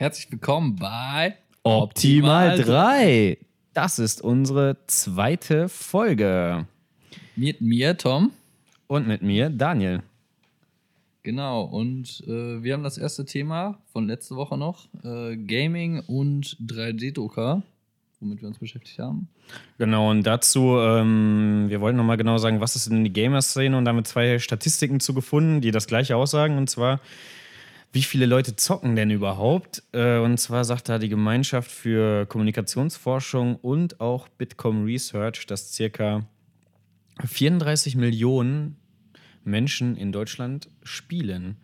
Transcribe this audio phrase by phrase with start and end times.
[0.00, 3.36] Herzlich willkommen bei Optimal 3.
[3.74, 6.68] Das ist unsere zweite Folge.
[7.34, 8.30] Mit mir, Tom.
[8.86, 10.04] Und mit mir, Daniel.
[11.24, 16.56] Genau, und äh, wir haben das erste Thema von letzter Woche noch: äh, Gaming und
[16.64, 17.64] 3D-Drucker,
[18.20, 19.26] womit wir uns beschäftigt haben.
[19.78, 23.84] Genau, und dazu, ähm, wir wollten nochmal genau sagen, was ist denn die Gamer-Szene und
[23.84, 26.56] damit zwei Statistiken zu gefunden, die das gleiche aussagen.
[26.56, 27.00] Und zwar,
[27.92, 29.82] wie viele Leute zocken denn überhaupt?
[29.92, 36.26] Äh, und zwar sagt da die Gemeinschaft für Kommunikationsforschung und auch Bitkom Research, dass circa
[37.24, 38.76] 34 Millionen
[39.44, 41.56] Menschen in Deutschland spielen.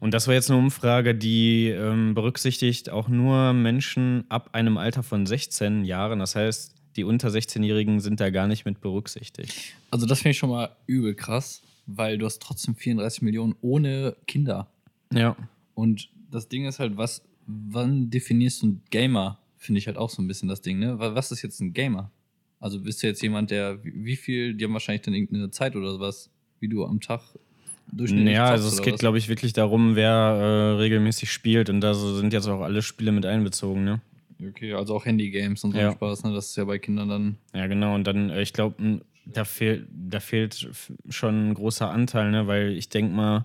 [0.00, 5.02] Und das war jetzt eine Umfrage, die ähm, berücksichtigt auch nur Menschen ab einem Alter
[5.02, 6.18] von 16 Jahren.
[6.18, 9.54] Das heißt, die unter 16-Jährigen sind da gar nicht mit berücksichtigt.
[9.90, 14.16] Also, das finde ich schon mal übel krass, weil du hast trotzdem 34 Millionen ohne
[14.26, 14.68] Kinder.
[15.12, 15.36] Ja.
[15.76, 19.38] Und das Ding ist halt, was, wann definierst du einen Gamer?
[19.58, 20.98] Finde ich halt auch so ein bisschen das Ding, ne?
[20.98, 22.10] Wa- Was ist jetzt ein Gamer?
[22.60, 25.92] Also bist du jetzt jemand, der, wie viel, die haben wahrscheinlich dann irgendeine Zeit oder
[25.92, 27.20] sowas, wie du am Tag
[27.92, 31.68] durchschnittlich Ja, also es geht, glaube ich, wirklich darum, wer äh, regelmäßig spielt.
[31.68, 34.00] Und da sind jetzt auch alle Spiele mit einbezogen, ne?
[34.50, 35.92] Okay, also auch Handygames und so Ja.
[35.92, 36.32] Spaß, ne?
[36.32, 37.36] Das ist ja bei Kindern dann.
[37.54, 37.94] Ja, genau.
[37.94, 40.68] Und dann, äh, ich glaube, da, fehl, da fehlt
[41.10, 42.46] schon ein großer Anteil, ne?
[42.46, 43.44] Weil ich denke mal,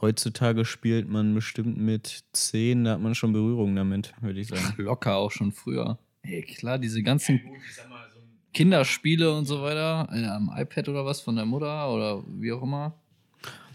[0.00, 4.74] heutzutage spielt man bestimmt mit 10, da hat man schon Berührung damit, würde ich sagen.
[4.78, 5.98] Locker auch schon früher.
[6.22, 7.40] Ey, klar, diese ganzen
[8.52, 12.62] Kinderspiele und so weiter, äh, am iPad oder was von der Mutter oder wie auch
[12.62, 12.94] immer,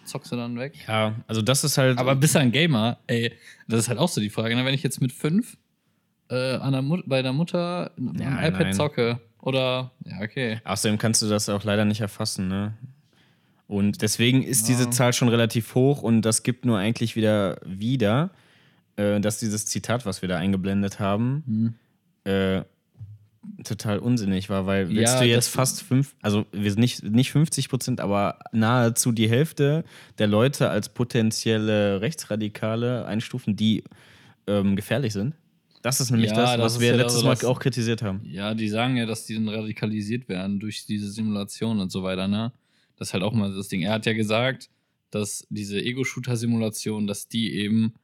[0.05, 0.73] zockst du dann weg.
[0.87, 1.97] Ja, also das ist halt.
[1.99, 2.97] Aber bist du ein Gamer?
[3.07, 3.31] Ey,
[3.67, 4.55] das ist halt auch so die Frage.
[4.55, 4.65] Ne?
[4.65, 5.57] Wenn ich jetzt mit fünf
[6.29, 8.73] äh, an der Mut bei der Mutter am Ja, iPad nein.
[8.73, 10.59] zocke oder, ja, okay.
[10.65, 12.73] Außerdem kannst du das auch leider nicht erfassen, ne?
[13.71, 14.91] Und deswegen ist diese Ja.
[14.91, 18.31] Zahl schon relativ hoch und das gibt nur eigentlich wieder wieder,
[18.97, 21.73] äh, dass dieses Zitat, was wir da eingeblendet haben,
[22.25, 22.31] Hm.
[22.33, 22.63] äh,
[23.63, 27.01] total unsinnig war, weil willst Ja, du jetzt das- fast fünf, also wir sind nicht,
[27.03, 29.85] nicht 50 Prozent, aber nahezu die Hälfte
[30.17, 33.83] der Leute als potenzielle Rechtsradikale einstufen, die
[34.47, 35.35] ähm, gefährlich sind.
[35.81, 37.59] Das ist nämlich Ja, das, das was ist wir ja letztes also Mal das- auch
[37.59, 38.19] kritisiert haben.
[38.25, 42.27] Ja, die sagen ja, dass die dann radikalisiert werden durch diese Simulation und so weiter,
[42.27, 42.51] ne?
[43.01, 43.81] Das ist halt auch mal das Ding.
[43.81, 44.69] Er hat ja gesagt,
[45.09, 47.95] dass diese Ego-Shooter-Simulation, dass die eben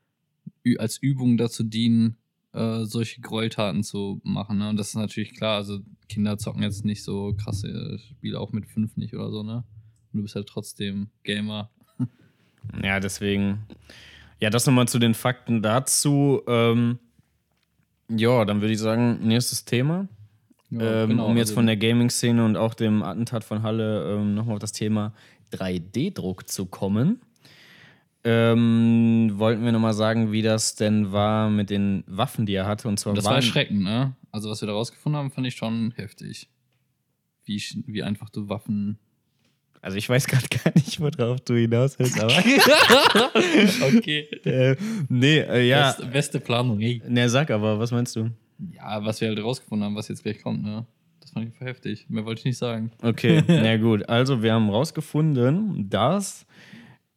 [0.79, 2.17] als Übung dazu dienen,
[2.51, 4.69] äh, solche Gräueltaten zu machen, ne?
[4.69, 8.65] Und das ist natürlich klar, also Kinder zocken jetzt nicht so krasse Spiele, auch mit
[8.65, 9.57] fünf nicht oder so, ne?
[10.13, 11.69] Und du bist halt trotzdem Gamer.
[12.83, 13.67] Ja, deswegen.
[14.39, 16.41] Ja, das nochmal zu den Fakten dazu.
[16.47, 16.97] Ähm,
[18.09, 20.07] ja, dann würde ich sagen, nächstes Thema.
[20.69, 24.15] Ja, ähm, genau, um jetzt also- von der Gaming-Szene und auch dem Attentat von Halle
[24.15, 25.13] ähm, nochmal auf das Thema
[25.53, 27.21] 3D-Druck zu kommen.
[28.23, 32.89] Ähm, wollten wir nochmal sagen, wie das denn war mit den Waffen, die er hatte.
[32.89, 34.15] Und zwar Das war erschreckend, ne?
[34.31, 36.49] Also, was wir da rausgefunden haben, fand ich schon heftig.
[37.45, 38.99] Wie, wie einfach du Waffen.
[39.81, 42.33] Also ich weiß gerade gar nicht, worauf du hinaus willst, aber.
[43.97, 44.27] okay.
[44.43, 44.75] äh,
[45.07, 45.91] nee, äh, ja.
[45.91, 47.01] Beste, beste Planung, ey.
[47.07, 48.29] Ne, sag aber, was meinst du?
[48.73, 50.85] Ja, was wir halt rausgefunden haben, was jetzt gleich kommt, ne?
[51.21, 52.09] Das fand ich heftig.
[52.09, 52.91] Mehr wollte ich nicht sagen.
[53.01, 54.07] Okay, na gut.
[54.07, 56.45] Also, wir haben rausgefunden, dass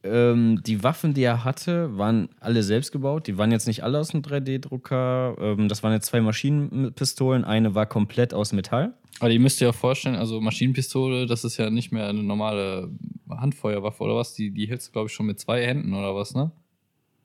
[0.02, 3.26] ähm, die Waffen, die er hatte, waren alle selbst gebaut.
[3.26, 5.36] Die waren jetzt nicht alle aus einem 3D-Drucker.
[5.38, 7.44] Ähm, das waren jetzt zwei Maschinenpistolen.
[7.44, 8.94] Eine war komplett aus Metall.
[9.20, 12.90] Aber ihr müsst dir ja vorstellen, also Maschinenpistole, das ist ja nicht mehr eine normale
[13.28, 14.34] Handfeuerwaffe oder was.
[14.34, 16.50] Die, die hältst du, glaube ich, schon mit zwei Händen oder was, ne?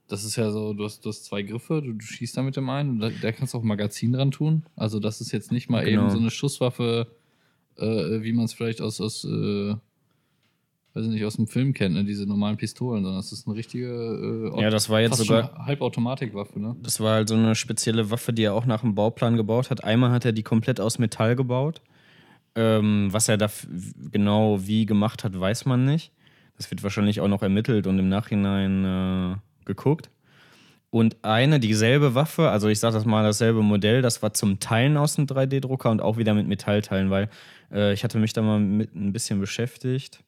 [0.08, 2.70] Das ist ja so, du hast, du hast zwei Griffe, du, du schießt damit im
[2.70, 4.64] einen und da, da kannst du auch ein Magazin dran tun.
[4.76, 6.04] Also das ist jetzt nicht mal Genau.
[6.04, 7.08] eben so eine Schusswaffe,
[7.78, 9.74] äh, wie man es vielleicht aus, aus äh,
[10.94, 12.06] weiß ich nicht, aus dem Film kennt, ne?
[12.06, 15.66] diese normalen Pistolen, sondern das ist eine richtige äh, Ja, das war jetzt sogar.
[15.66, 16.76] Halbautomatikwaffe, ne?
[16.82, 19.84] Das war halt so eine spezielle Waffe, die er auch nach dem Bauplan gebaut hat.
[19.84, 21.82] Einmal hat er die komplett aus Metall gebaut.
[22.58, 23.50] Ähm, was er da
[24.12, 26.14] genau wie gemacht hat, weiß man nicht.
[26.58, 30.10] Das wird wahrscheinlich auch noch ermittelt und im Nachhinein äh, geguckt.
[30.90, 34.96] Und eine, dieselbe Waffe, also ich sage das mal dasselbe Modell, das war zum Teilen
[34.96, 37.30] aus einem 3D-Drucker und auch wieder mit Metallteilen, weil
[37.72, 40.24] äh, ich hatte mich da mal mit ein bisschen beschäftigt.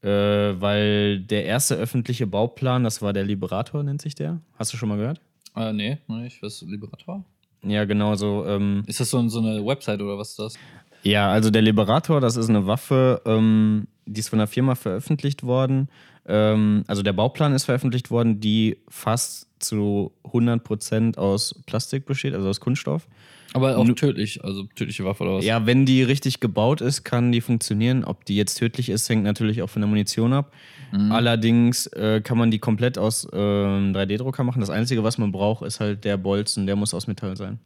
[0.00, 4.40] Äh, weil der erste öffentliche Bauplan, das war der Liberator, nennt sich der.
[4.56, 5.20] Hast du schon mal gehört?
[5.56, 5.98] Äh, nee.
[6.06, 7.24] Was ist Liberator?
[7.62, 8.46] Ja, genau so.
[8.46, 10.54] Ähm, Ist das so, so eine Website oder was ist das?
[11.02, 15.42] ja, also der Liberator, das ist eine Waffe, ähm, die ist von einer Firma veröffentlicht
[15.42, 15.88] worden.
[16.28, 22.48] Ähm, also der Bauplan ist veröffentlicht worden, die fast zu 100% aus Plastik besteht, also
[22.48, 23.08] aus Kunststoff.
[23.54, 25.44] Aber auch Nu- tödlich, also tödliche Waffe oder was?
[25.44, 28.04] Ja, wenn die richtig gebaut ist, kann die funktionieren.
[28.04, 30.52] Ob die jetzt tödlich ist, hängt natürlich auch von der Munition ab.
[30.92, 31.10] Mhm.
[31.12, 34.60] Allerdings äh, kann man die komplett aus ähm, 3D-Drucker machen.
[34.60, 37.58] Das Einzige, was man braucht, ist halt der Bolzen, der muss aus Metall sein.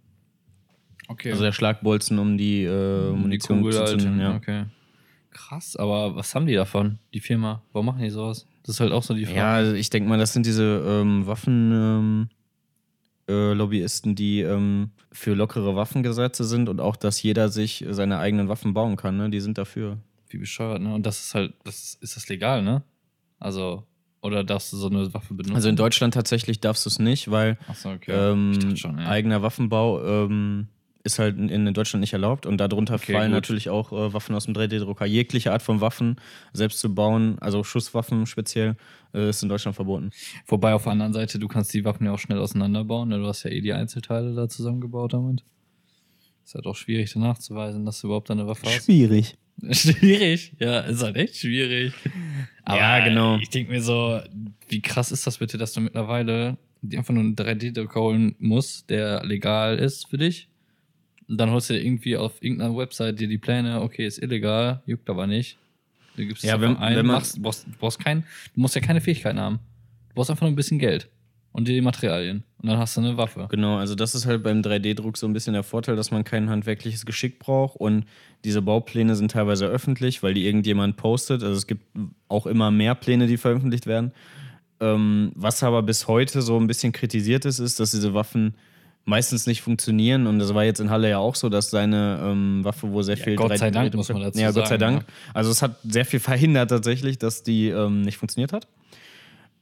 [1.09, 1.33] Okay.
[1.33, 4.01] Also der Schlagbolzen, um die äh, die Munition Kugel zu halt.
[4.01, 4.21] zünden.
[4.21, 4.37] Ja.
[4.37, 4.65] Okay.
[5.31, 7.63] Krass, aber was haben die davon, die Firma?
[7.73, 8.47] Warum machen die sowas?
[8.63, 9.39] Das ist halt auch so die Frage.
[9.39, 11.73] Ja, also ich denke mal, das sind diese ähm, Waffen.
[11.73, 12.29] Ähm,
[13.29, 18.49] äh, Lobbyisten, die ähm, für lockere Waffengesetze sind und auch, dass jeder sich seine eigenen
[18.49, 19.31] Waffen bauen kann, ne?
[19.31, 19.99] Die sind dafür.
[20.29, 20.95] Wie bescheuert, ne?
[20.95, 22.83] Und das ist halt, das ist, das legal, ne?
[23.39, 23.85] Also,
[24.23, 25.55] oder darfst du so eine Waffe benutzen?
[25.55, 28.13] Also in Deutschland tatsächlich darfst du es nicht, weil Achso, okay.
[28.13, 30.69] ähm, schon, eigener Waffenbau ähm,
[31.05, 33.37] ist halt in, in Deutschland nicht erlaubt und darunter Okay, fallen gut.
[33.37, 35.05] natürlich auch äh, Waffen aus dem 3D-Drucker.
[35.07, 36.17] Jegliche Art von Waffen
[36.53, 38.77] selbst zu bauen, also Schusswaffen speziell,
[39.15, 40.11] äh, ist in Deutschland verboten.
[40.47, 43.09] Wobei auf der anderen Seite, du kannst die Waffen ja auch schnell auseinanderbauen.
[43.09, 43.19] Ne?
[43.19, 45.45] Du hast ja eh die Einzelteile da zusammengebaut damit.
[46.45, 48.85] Ist halt auch schwierig, dann nachzuweisen, dass du überhaupt eine Waffe hast.
[48.85, 49.37] Schwierig.
[49.71, 51.93] Schwierig, ja, ist halt echt schwierig.
[52.67, 53.37] Ja, genau.
[53.37, 54.21] Ich denke mir so,
[54.69, 56.57] wie krass ist das bitte, dass du mittlerweile
[56.97, 60.49] einfach nur einen 3D-Drucker holen musst, der legal ist für dich.
[61.33, 64.83] Und dann holst du dir irgendwie auf irgendeiner Website dir die Pläne, okay, ist illegal,
[64.85, 65.57] juckt aber nicht.
[66.15, 68.21] Du gibst Ja, wenn- ein, wenn man- machst, du brauchst, brauchst kein,
[68.55, 69.59] du musst ja keine Fähigkeiten haben.
[70.11, 71.09] Du brauchst einfach nur ein bisschen Geld
[71.53, 72.45] und dir die Materialien.
[72.59, 73.49] Und dann hast du eine Waffe.
[73.51, 76.51] Genau, also das ist halt beim 3D-Druck so ein bisschen der Vorteil, dass man kein
[76.51, 78.05] handwerkliches Geschick braucht und
[78.45, 81.43] diese Baupläne sind teilweise öffentlich, weil die irgendjemand postet.
[81.43, 81.83] Also es gibt
[82.29, 84.13] auch immer mehr Pläne, die veröffentlicht werden.
[84.81, 88.55] Ähm, was aber bis heute so ein bisschen kritisiert ist, ist, dass diese Waffen
[89.05, 92.65] meistens nicht funktionieren und das war jetzt in Halle ja auch so, dass seine ähm,
[92.65, 94.79] Waffe, wo sehr Ja, viel Gott sei 3D Dank, muss man dazu Ja, Gott sei
[94.79, 95.05] sagen, Dank.
[95.35, 98.69] Also es hat sehr viel verhindert tatsächlich, dass die ähm, nicht funktioniert hat.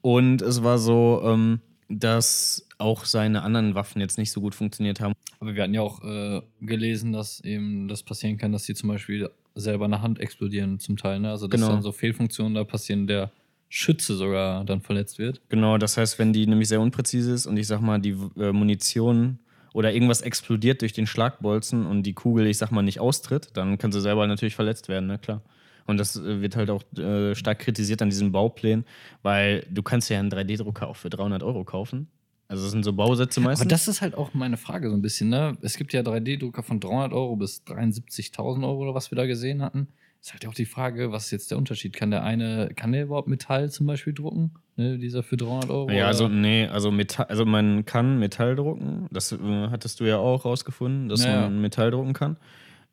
[0.02, 5.00] Und es war so, ähm, dass auch seine anderen Waffen jetzt nicht so gut funktioniert
[5.00, 5.12] haben.
[5.40, 8.88] Aber wir hatten ja auch äh, gelesen, dass eben das passieren kann, dass die zum
[8.88, 11.20] Beispiel selber in der Hand explodieren, zum Teil.
[11.20, 11.30] Ne?
[11.30, 11.72] Also, dass Genau.
[11.72, 13.30] dann so Fehlfunktionen da passieren, der
[13.72, 15.40] Schütze sogar dann verletzt wird.
[15.48, 18.52] Genau, das heißt, wenn die nämlich sehr unpräzise ist und ich sag mal, die äh,
[18.52, 19.38] Munition
[19.72, 23.78] oder irgendwas explodiert durch den Schlagbolzen und die Kugel, ich sag mal, nicht austritt, dann
[23.78, 25.42] kann sie selber natürlich verletzt werden, ne, klar.
[25.86, 28.84] Und das äh, wird halt auch äh, stark kritisiert an diesen Bauplänen,
[29.22, 32.08] weil du kannst ja einen 3D-Drucker auch für 300 Euro kaufen.
[32.48, 33.60] Also das sind so Bausätze meistens.
[33.60, 35.28] Aber das ist halt auch meine Frage so ein bisschen.
[35.28, 35.56] Ne?
[35.62, 39.62] Es gibt ja 3D-Drucker von 300 Euro bis 73.000 Euro oder was wir da gesehen
[39.62, 39.86] hatten.
[40.22, 41.94] Ist halt auch die Frage, was ist jetzt der Unterschied?
[41.94, 44.52] Kann der eine, kann der überhaupt Metall zum Beispiel drucken?
[44.76, 44.98] Ne?
[44.98, 45.90] Dieser für 300 Euro?
[45.90, 46.34] Ja, also oder?
[46.34, 49.06] nee, also Metall, also man kann Metall drucken.
[49.10, 49.38] Das äh,
[49.70, 51.40] hattest du ja auch rausgefunden, dass Ja, ja.
[51.42, 52.36] man Metall drucken kann.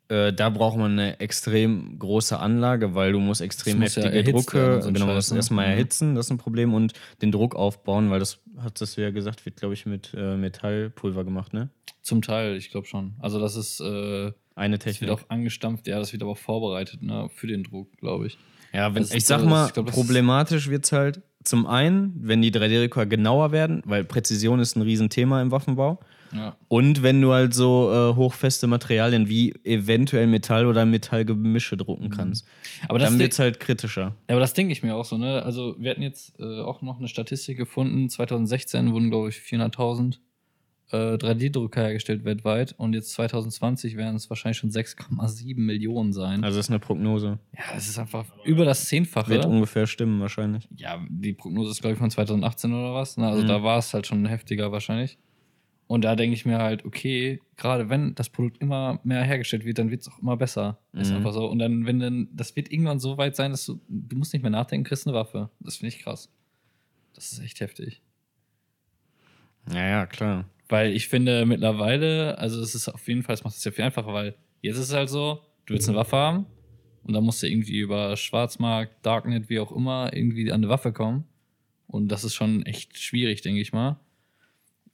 [0.08, 4.10] Äh, da braucht man eine extrem große Anlage, weil du musst extrem Das muss ja
[4.10, 5.36] heftige werden Drucke, so genau, das ne?
[5.36, 5.72] erstmal Mhm.
[5.72, 9.44] erhitzen, das ist ein Problem und den Druck aufbauen, weil das hattest du ja gesagt,
[9.44, 11.68] wird glaube ich mit äh, Metallpulver gemacht, ne?
[12.02, 13.14] Zum Teil, ich glaube schon.
[13.18, 15.10] Also das ist, äh, Eine das wird Technik.
[15.10, 18.38] auch angestampft, ja, das wird aber auch vorbereitet, ne, für den Druck, glaube ich.
[18.72, 22.40] Ja, wenn, Das ich sag mal, glaub, das problematisch wird es halt zum einen, wenn
[22.42, 26.00] die 3D-Drucker genauer werden, weil Präzision ist ein Riesenthema im Waffenbau.
[26.32, 26.56] Ja.
[26.68, 32.46] Und wenn du halt so äh, hochfeste Materialien wie eventuell Metall oder Metallgemische drucken kannst,
[32.88, 34.14] Aber dann wird es halt kritischer.
[34.28, 35.42] ja, aber das denke ich mir auch so, ne?
[35.42, 38.10] Also, wir hatten jetzt äh, auch noch eine Statistik gefunden.
[38.10, 40.18] 2016 wurden, glaube ich, 400.000
[40.90, 42.74] äh, 3D-Drucker hergestellt weltweit.
[42.78, 46.42] Und jetzt 2020 werden es wahrscheinlich schon 6,7 Millionen sein.
[46.44, 47.38] Also das ist eine Prognose.
[47.56, 49.28] ja, das ist einfach über das Zehnfache.
[49.30, 50.66] Wird ungefähr stimmen wahrscheinlich.
[50.76, 53.16] ja, die Prognose ist, glaube ich, von 2018 oder was.
[53.18, 53.26] Ne?
[53.28, 53.48] Also Mhm.
[53.48, 55.18] da war es halt schon heftiger wahrscheinlich.
[55.88, 59.78] Und da denke ich mir halt, okay, gerade wenn das Produkt immer mehr hergestellt wird,
[59.78, 60.78] dann wird es auch immer besser.
[60.92, 61.16] Ist Mhm.
[61.16, 61.46] einfach so.
[61.48, 64.42] Und dann, wenn dann, das wird irgendwann so weit sein, dass du, du musst nicht
[64.42, 65.48] mehr nachdenken, kriegst eine Waffe.
[65.60, 66.30] Das finde ich krass.
[67.14, 68.02] Das ist echt heftig.
[69.72, 70.44] Ja, ja, klar.
[70.68, 73.84] Weil ich finde mittlerweile, also es ist auf jeden Fall, es macht es ja viel
[73.84, 76.46] einfacher, weil jetzt ist es halt so, du willst eine Waffe haben
[77.02, 80.92] und dann musst du irgendwie über Schwarzmarkt, Darknet, wie auch immer, irgendwie an eine Waffe
[80.92, 81.24] kommen.
[81.86, 83.98] Und das ist schon echt schwierig, denke ich mal.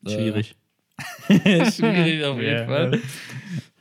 [0.06, 0.52] Schwierig.
[0.52, 0.54] Äh,
[1.28, 2.66] schwierig auf jeden.
[2.66, 3.00] Fall.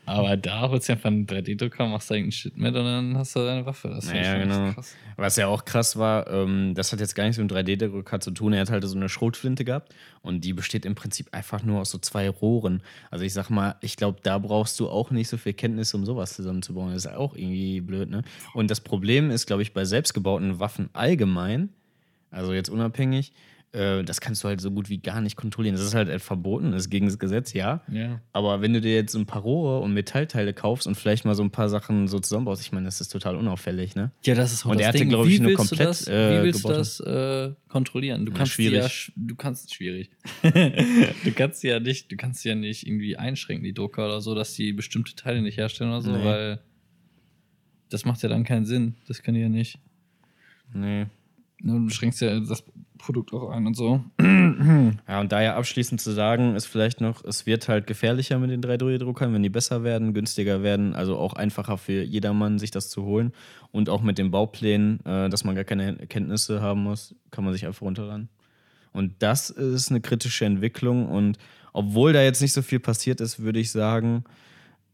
[0.05, 3.35] Aber da holst du einfach einen 3D-Drucker, machst da irgendeinen Shit mit und dann hast
[3.37, 3.87] du deine Waffe.
[3.87, 4.73] Das finde ich Ja, schon echt genau.
[4.73, 4.95] krass.
[5.15, 8.31] Was ja auch krass war, ähm, das hat jetzt gar nichts mit dem 3D-Drucker zu
[8.31, 8.51] tun.
[8.51, 11.89] Er hat halt so eine Schrotflinte gehabt und die besteht im Prinzip einfach nur aus
[11.91, 12.83] so zwei Rohren.
[13.11, 16.05] Also ich sag mal, ich glaube, da brauchst du auch nicht so viel Kenntnis, um
[16.05, 16.91] sowas zusammenzubauen.
[16.93, 18.23] Das ist auch irgendwie blöd, ne?
[18.53, 21.69] Und das Problem ist, glaube ich, bei selbstgebauten Waffen allgemein,
[22.29, 23.31] also jetzt unabhängig,
[23.73, 25.75] äh, das kannst du halt so gut wie gar nicht kontrollieren.
[25.75, 27.81] Das ist halt verboten, das ist gegen das Gesetz, ja.
[27.91, 28.21] Ja.
[28.31, 31.43] Aber wenn du dir jetzt ein paar Rohre und Metallteile kaufst und vielleicht mal so
[31.43, 34.11] ein paar Sachen so zusammenbaust, ich meine, das ist total unauffällig, ne?
[34.23, 36.39] Ja, das ist Und er hatte, glaube ich, Wie nur willst du komplett, das, äh,
[36.39, 38.25] Wie willst du das äh, kontrollieren?
[38.25, 39.07] Du Ja, kannst schwierig.
[39.07, 40.11] Ja, du kannst schwierig.
[40.43, 44.53] du kannst ja nicht, du kannst ja nicht irgendwie einschränken die Drucker oder so, dass
[44.53, 46.23] die bestimmte Teile nicht herstellen oder so, Nee.
[46.23, 46.59] weil
[47.89, 48.95] das macht ja dann keinen Sinn.
[49.07, 49.79] Das können die ja nicht.
[50.73, 51.05] Nee.
[51.63, 52.63] Du schränkst ja das
[52.97, 54.03] Produkt auch ein und so.
[55.07, 58.61] Ja, und daher abschließend zu sagen, ist vielleicht noch, es wird halt gefährlicher mit den
[58.61, 63.03] 3D-Druckern, wenn die besser werden, günstiger werden, also auch einfacher für jedermann, sich das zu
[63.03, 63.31] holen.
[63.71, 67.53] Und auch mit den Bauplänen, äh, dass man gar keine Kenntnisse haben muss, kann man
[67.53, 68.29] sich einfach runterladen.
[68.91, 71.09] Und das ist eine kritische Entwicklung.
[71.09, 71.37] Und
[71.71, 74.25] obwohl da jetzt nicht so viel passiert ist, würde ich sagen,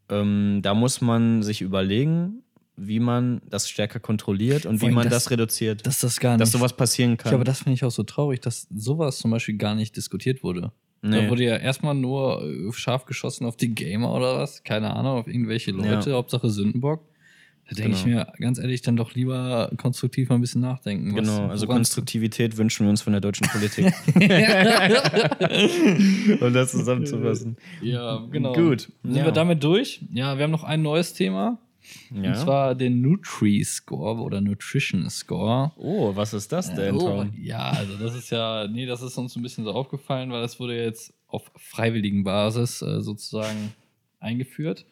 [0.10, 2.44] ähm, da muss man sich überlegen,
[2.82, 5.86] wie man das stärker kontrolliert und wie man das- das, reduziert.
[5.86, 6.42] Dass das gar nicht.
[6.42, 7.32] dass sowas passieren kann.
[7.32, 10.44] ja, aber das finde ich auch so traurig, dass sowas zum Beispiel gar nicht diskutiert
[10.44, 10.72] wurde.
[11.02, 11.24] Nee.
[11.24, 15.20] Da wurde ja erstmal nur äh, scharf geschossen auf die Gamer oder was, keine Ahnung,
[15.20, 16.16] auf irgendwelche Leute, Ja.
[16.18, 17.06] Hauptsache Sündenbock.
[17.70, 18.18] Da denke ich Genau.
[18.18, 21.16] mir ganz ehrlich dann doch lieber konstruktiv mal ein bisschen nachdenken.
[21.16, 23.86] was- Genau, also Konstruktivität wünschen wir uns von der deutschen Politik.
[26.42, 27.58] um das zusammenzufassen.
[27.82, 28.54] Ja, genau.
[28.54, 28.92] Gut.
[29.04, 29.26] Sind Ja.
[29.26, 30.02] wir damit durch?
[30.12, 31.60] Ja, wir haben noch ein neues Thema.
[32.12, 32.30] Ja.
[32.32, 35.72] Und zwar den Nutri-Score oder Nutrition-Score.
[35.78, 37.34] oh, was ist das denn, Oh, Tom?
[37.38, 40.60] ja, also das ist ja, nee, das ist uns ein bisschen so aufgefallen, weil das
[40.60, 43.74] wurde jetzt auf freiwilligen Basis äh, sozusagen
[44.20, 44.86] eingeführt.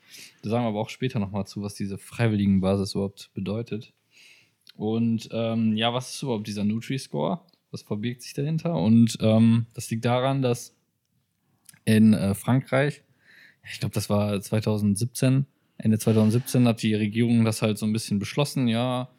[0.43, 3.93] Da sagen wir aber auch später nochmal zu, was diese freiwilligen Basis überhaupt bedeutet.
[4.75, 7.41] Und ähm, ja, was ist überhaupt dieser Nutri-Score?
[7.71, 8.75] Was verbirgt sich dahinter?
[8.75, 10.75] Und ähm, das liegt daran, dass
[11.83, 13.01] in äh, Frankreich,
[13.69, 15.45] ich glaube, das war 2017,
[15.77, 19.09] Ende 2017 hat die Regierung das halt so ein bisschen beschlossen, ja,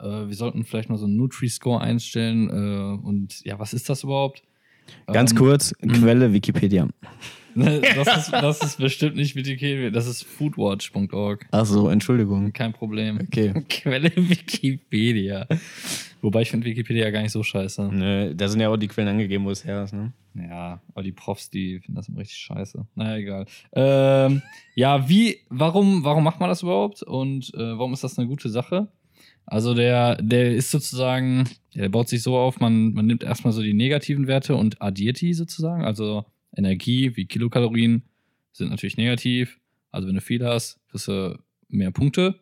[0.00, 2.48] äh, wir sollten vielleicht mal so einen Nutri-Score einstellen.
[2.48, 4.42] Äh, und ja, was ist das überhaupt?
[5.06, 6.88] Ganz Ähm, kurz, Quelle Wikipedia.
[7.54, 11.46] Ne, das, ist, das ist bestimmt nicht Wikipedia, das ist foodwatch.org.
[11.50, 12.52] Ach so, Entschuldigung.
[12.52, 13.18] Kein Problem.
[13.22, 13.52] Okay.
[13.68, 15.46] Quelle Wikipedia.
[16.22, 17.88] Wobei ich finde Wikipedia gar nicht so scheiße.
[17.92, 20.12] Nö, da sind ja auch die Quellen angegeben, wo es her ist, ne?
[20.34, 22.86] Ja, aber die Profs, die finden das immer richtig scheiße.
[22.94, 23.46] Naja, egal.
[23.72, 24.42] Ähm,
[24.76, 27.02] ja, wie, warum, warum macht man das überhaupt?
[27.02, 28.88] Und äh, warum ist das eine gute Sache?
[29.50, 33.62] Also der, der ist sozusagen, der baut sich so auf, man, man nimmt erstmal so
[33.62, 35.84] die negativen Werte und addiert die sozusagen.
[35.84, 36.24] Also
[36.56, 38.04] Energie wie Kilokalorien
[38.52, 39.58] sind natürlich negativ.
[39.90, 41.36] Also wenn du viel hast, kriegst du
[41.68, 42.38] mehr Punkte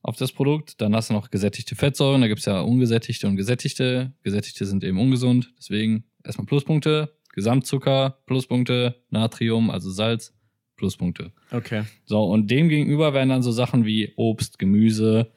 [0.00, 0.80] auf das Produkt.
[0.80, 2.22] Dann hast du noch gesättigte Fettsäuren.
[2.22, 4.14] Da gibt es ja ungesättigte und gesättigte.
[4.22, 5.52] Gesättigte sind eben ungesund.
[5.58, 7.12] Deswegen erstmal Pluspunkte.
[7.34, 8.96] Gesamtzucker, Pluspunkte.
[9.10, 10.32] Natrium, also Salz,
[10.76, 11.32] Pluspunkte.
[11.50, 11.82] Okay.
[12.06, 15.32] So, und dem gegenüber werden dann so Sachen wie Obst, Gemüse,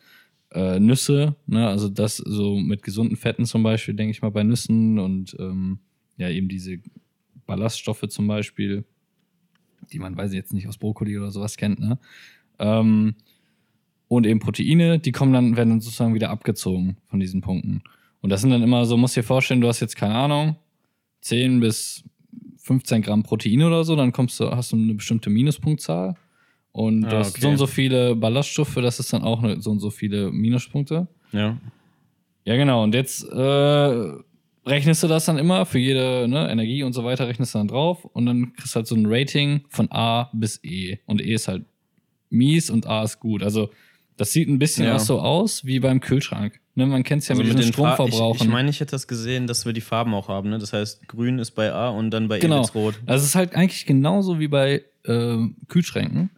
[0.51, 1.67] äh, Nüsse, ne?
[1.67, 5.79] also das so mit gesunden Fetten zum Beispiel, denke ich mal, bei Nüssen und ähm,
[6.17, 6.79] ja, eben diese
[7.45, 8.85] Ballaststoffe zum Beispiel,
[9.91, 11.99] die man, weiß ich jetzt nicht, aus Brokkoli oder sowas kennt, ne?
[12.59, 13.15] Ähm,
[14.07, 17.83] und eben Proteine, die kommen dann, werden dann sozusagen wieder abgezogen von diesen Punkten.
[18.21, 20.55] Und das sind dann immer so, musst dir vorstellen, du hast jetzt keine Ahnung,
[21.21, 22.03] 10 bis
[22.57, 26.15] 15 Gramm Protein oder so, dann kommst du, hast du eine bestimmte Minuspunktzahl.
[26.71, 27.41] Und Ah, du hast okay.
[27.41, 31.07] so und so viele Ballaststoffe, das ist dann auch eine, so und so viele Minuspunkte.
[31.31, 31.57] Ja.
[32.45, 32.83] Ja, genau.
[32.83, 34.11] Und jetzt äh,
[34.65, 37.67] rechnest du das dann immer für jede ne, Energie und so weiter, rechnest du dann
[37.67, 40.97] drauf und dann kriegst du halt so ein Rating von A bis E.
[41.05, 41.65] Und E ist halt
[42.29, 43.43] mies und A ist gut.
[43.43, 43.69] Also
[44.17, 44.95] das sieht ein bisschen Ja.
[44.95, 46.59] auch so aus wie beim Kühlschrank.
[46.75, 48.35] Ne, man kennt es ja Also mit, mit den Stromverbrauchen.
[48.37, 50.59] Ich, ich meine, ich hätte das gesehen, dass wir die Farben auch haben, ne?
[50.59, 52.59] Das heißt, grün ist bei A und dann bei Genau.
[52.59, 52.95] E ist rot.
[53.05, 56.29] Also es ist halt eigentlich genauso wie bei äh, Kühlschränken.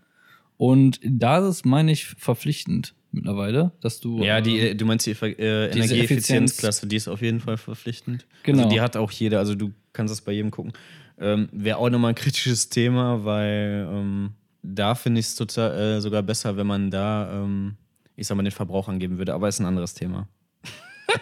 [0.61, 4.21] Und da ist es, meine ich, verpflichtend mittlerweile, dass du.
[4.21, 8.27] Ja, die, äh, äh, du meinst die äh, Energieeffizienzklasse, die ist auf jeden Fall verpflichtend.
[8.43, 8.59] Genau.
[8.59, 10.73] Also die hat auch jeder, also du kannst das bei jedem gucken.
[11.19, 16.21] Ähm, Wäre auch nochmal ein kritisches Thema, weil ähm, da finde ich es äh, sogar
[16.21, 17.73] besser, wenn man da, ähm,
[18.15, 20.27] ich sag mal, den Verbrauch angeben würde, aber ist ein anderes Thema.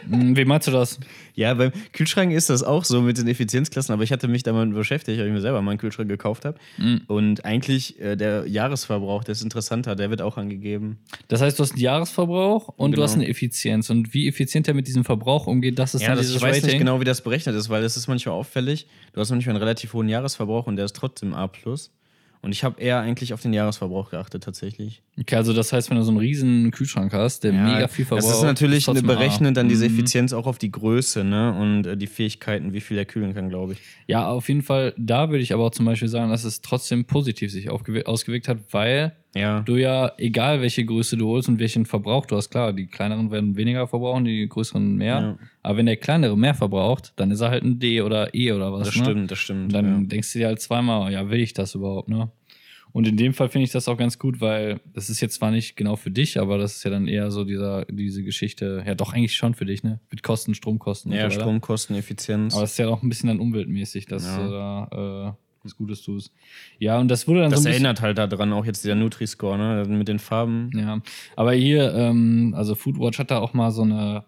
[0.08, 1.00] Mh, wie meinst du das?
[1.36, 4.74] Ja, beim Kühlschrank ist das auch so mit den Effizienzklassen, aber ich hatte mich damit
[4.74, 6.58] beschäftigt, weil ich mir selber mal einen Kühlschrank gekauft habe.
[6.78, 7.02] Mhm.
[7.08, 10.98] Und eigentlich äh, der Jahresverbrauch, der ist interessanter, der wird auch angegeben.
[11.30, 13.04] Das heißt, du hast einen Jahresverbrauch und du Genau.
[13.08, 13.90] hast eine Effizienz.
[13.90, 16.42] Und wie effizient er mit diesem Verbrauch umgeht, das ist Ja, dann das, dieses ich
[16.42, 16.70] weiß Rating.
[16.70, 18.88] nicht genau, wie das berechnet ist, weil es ist manchmal auffällig.
[19.14, 21.50] Du hast manchmal einen relativ hohen Jahresverbrauch und der ist trotzdem A+.
[22.42, 25.02] Und ich habe eher eigentlich auf den Jahresverbrauch geachtet, tatsächlich.
[25.20, 28.06] Okay, also das heißt, wenn du so einen riesen Kühlschrank hast, der Ja, mega viel
[28.06, 28.30] verbraucht.
[28.30, 29.14] Das ist natürlich eine trotzdem A.
[29.16, 29.94] berechnet dann diese Mhm.
[29.96, 31.54] Effizienz auch auf die Größe ne?
[31.60, 33.80] und äh, die Fähigkeiten, wie viel er kühlen kann, glaube ich.
[34.08, 34.94] Ja, auf jeden Fall.
[34.98, 38.60] Da würde ich aber auch zum Beispiel sagen, dass es trotzdem positiv sich ausgewirkt hat,
[38.72, 39.62] weil Ja.
[39.62, 43.30] du ja, egal welche Größe du holst und welchen Verbrauch du hast, klar, die kleineren
[43.30, 45.20] werden weniger verbrauchen, die größeren mehr.
[45.22, 45.38] Ja.
[45.62, 48.74] Aber wenn der kleinere mehr verbraucht, dann ist er halt ein D oder E oder
[48.74, 48.88] was.
[48.88, 49.04] Das ne?
[49.04, 49.66] stimmt, das stimmt.
[49.66, 50.08] Und dann ja.
[50.08, 52.32] denkst du dir halt zweimal, ja, will ich das überhaupt, ne?
[52.92, 55.52] Und in dem Fall finde ich das auch ganz gut, weil das ist jetzt zwar
[55.52, 58.96] nicht genau für dich, aber das ist ja dann eher so dieser, diese Geschichte, ja
[58.96, 60.00] doch eigentlich schon für dich, ne?
[60.10, 61.12] Mit Kosten, Stromkosten.
[61.12, 61.40] ja, so.
[61.40, 62.56] Stromkosten, Effizienz.
[62.56, 64.44] Aber es ist ja auch ein bisschen dann umweltmäßig, dass Ja.
[64.44, 66.34] du da äh, was Gutes tust.
[66.78, 69.58] Ja, und das wurde dann das so bisschen, erinnert halt daran auch jetzt dieser Nutri-Score,
[69.58, 69.86] ne?
[69.88, 70.72] Mit den Farben.
[70.76, 71.02] Ja,
[71.36, 74.26] aber hier, ähm, also Foodwatch hat da auch mal so eine,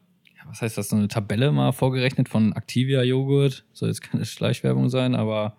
[0.47, 3.65] was heißt das, so eine Tabelle mal vorgerechnet von Activia Joghurt.
[3.73, 5.57] Soll jetzt keine Schleichwerbung sein, aber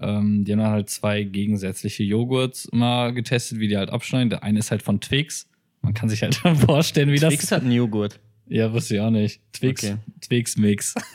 [0.00, 4.30] ähm, die haben dann halt zwei gegensätzliche Joghurts mal getestet, wie die halt abschneiden.
[4.30, 5.48] Der eine ist halt von Twix.
[5.82, 6.34] Man kann sich halt
[6.66, 7.52] vorstellen, wie Twix das.
[7.52, 8.20] hat einen Joghurt.
[8.48, 9.40] Ja, wusste ich auch nicht.
[9.52, 9.96] Twix, Okay.
[10.20, 10.94] Twix Mix.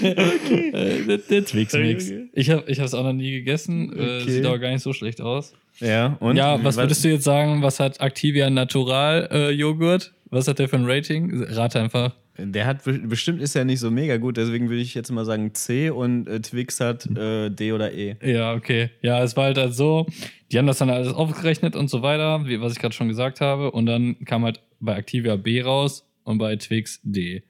[0.00, 2.06] Äh, der, der Twix Mix.
[2.08, 2.28] Okay.
[2.32, 3.92] Ich habe ich es auch noch nie gegessen.
[3.92, 4.30] Äh, Okay.
[4.30, 5.52] sieht aber gar nicht so schlecht aus.
[5.80, 6.36] Ja, und?
[6.36, 7.62] Ja, was würdest du jetzt sagen?
[7.62, 10.12] Was hat Activia Natural äh, Joghurt?
[10.30, 11.42] Was hat der für ein Rating?
[11.48, 12.14] Rate einfach.
[12.38, 15.24] Der hat be- bestimmt ist ja nicht so mega gut, deswegen würde ich jetzt mal
[15.24, 18.16] sagen C und äh, Twix hat äh, D oder E.
[18.22, 18.90] Ja, okay.
[19.02, 20.06] Ja, es war halt, halt so,
[20.50, 23.40] die haben das dann alles aufgerechnet und so weiter, wie, was ich gerade schon gesagt
[23.40, 23.72] habe.
[23.72, 27.42] Und dann kam halt bei Activia B raus und bei Twix D.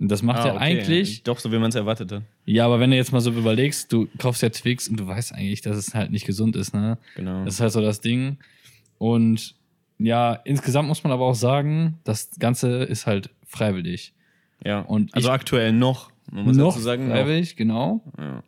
[0.00, 0.62] Und das macht Ah, ja okay.
[0.64, 1.22] eigentlich.
[1.22, 2.22] Doch, so wie man es erwartet hat.
[2.46, 5.32] Ja, aber wenn du jetzt mal so überlegst, du kaufst ja Twix und du weißt
[5.32, 6.98] eigentlich, dass es halt nicht gesund ist, ne?
[7.14, 7.44] Genau.
[7.44, 8.38] Das ist halt so das Ding.
[8.98, 9.54] Und
[9.98, 14.14] ja, insgesamt muss man aber auch sagen, das Ganze ist halt freiwillig.
[14.64, 14.80] ja.
[14.80, 16.10] und also ich- aktuell noch.
[16.30, 17.14] Man muss noch sagen, noch.
[17.14, 18.02] freiwillig, genau.
[18.18, 18.42] Ja.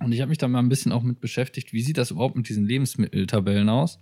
[0.00, 2.36] Und ich habe mich da mal ein bisschen auch mit beschäftigt, wie sieht das überhaupt
[2.36, 4.00] mit diesen Lebensmitteltabellen aus?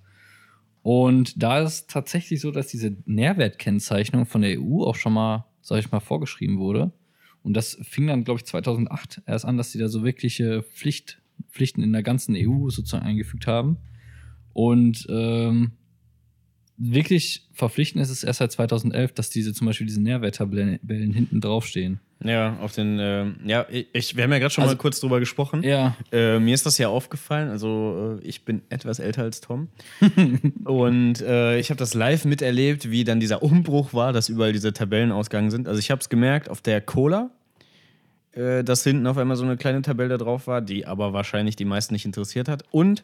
[0.83, 5.47] Und da ist es tatsächlich so, dass diese Nährwertkennzeichnung von der EU auch schon mal,
[5.61, 6.93] sag ich mal, vorgeschrieben wurde.
[7.43, 11.21] Und das fing dann, glaube ich, 2008 erst an, dass sie da so wirkliche Pflicht,
[11.50, 13.79] Pflichten in der ganzen EU sozusagen eingefügt haben.
[14.53, 15.73] Und ähm,
[16.78, 20.78] wirklich verpflichtend ist es erst seit 2011, dass diese zum Beispiel diese Nährwerttabellen
[21.12, 22.00] hinten draufstehen.
[22.23, 25.18] ja, auf den, äh, ja, ich, wir haben ja gerade schon Also- mal kurz drüber
[25.21, 25.62] gesprochen.
[25.62, 29.68] Ja, Äh, mir ist das ja aufgefallen, also äh, ich bin etwas älter als Tom.
[30.64, 34.73] und äh, ich habe das live miterlebt, wie dann dieser Umbruch war, dass überall diese
[34.73, 35.68] Tabellen ausgegangen sind.
[35.68, 37.30] Also ich habe es gemerkt auf der Cola,
[38.33, 41.56] äh, dass hinten auf einmal so eine kleine Tabelle da drauf war, die aber wahrscheinlich
[41.56, 42.64] die meisten nicht interessiert hat.
[42.71, 43.02] Und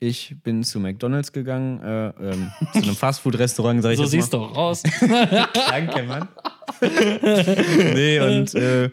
[0.00, 4.38] ich bin zu McDonalds gegangen, äh, ähm, zu einem Fastfood-Restaurant, sag ich so siehst du
[4.38, 4.82] auch aus.
[5.70, 6.28] Danke, Mann.
[7.94, 8.90] nee, und äh,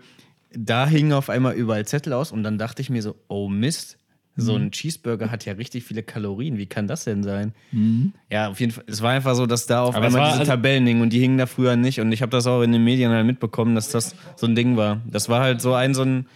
[0.54, 3.98] da hingen auf einmal überall Zettel aus und dann dachte ich mir so, oh Mist,
[4.38, 4.66] so Mhm.
[4.68, 6.58] ein Cheeseburger hat ja richtig viele Kalorien.
[6.58, 7.54] Wie kann das denn sein?
[7.72, 8.14] Mhm.
[8.30, 8.86] Ja, auf jeden Fall.
[8.88, 11.20] Es war einfach so, dass da auf Aber einmal diese also- Tabellen hingen und die
[11.20, 12.00] hingen da früher nicht.
[12.00, 14.78] Und ich habe das auch in den Medien halt mitbekommen, dass das so ein Ding
[14.78, 15.02] war.
[15.06, 16.28] Das war halt so ein so ein